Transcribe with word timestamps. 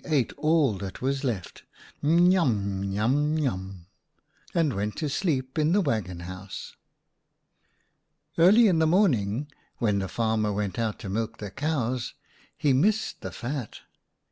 49 0.00 0.12
ate 0.12 0.32
all 0.38 0.72
that 0.78 1.00
was 1.00 1.22
left— 1.22 1.62
n 2.02 2.32
yum, 2.32 2.82
n 2.82 2.90
yum, 2.92 3.36
n 3.36 3.38
yum— 3.40 3.86
and 4.52 4.72
went 4.72 4.96
to 4.96 5.08
sleep 5.08 5.56
in 5.56 5.70
the 5.70 5.80
waggon 5.80 6.18
house. 6.18 6.74
11 8.36 8.54
Early 8.56 8.66
in 8.66 8.78
the 8.80 8.88
morning, 8.88 9.46
when 9.78 10.00
the 10.00 10.08
farmer 10.08 10.52
went 10.52 10.80
out 10.80 10.98
to 10.98 11.08
milk 11.08 11.38
the 11.38 11.52
cows, 11.52 12.14
he 12.58 12.72
missed 12.72 13.20
the 13.20 13.30
fat. 13.30 13.82